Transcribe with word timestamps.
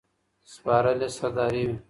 سپارلې 0.53 1.07
سرداري 1.17 1.63
وي 1.69 1.75